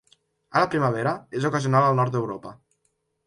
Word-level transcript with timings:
A 0.59 0.63
la 0.63 0.69
primavera, 0.75 1.11
és 1.39 1.45
ocasional 1.51 1.87
al 1.89 1.99
nord 1.99 2.15
d'Europa. 2.17 2.55